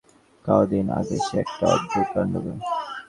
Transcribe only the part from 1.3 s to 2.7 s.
একটা অদ্ভুত কাণ্ড করেছে।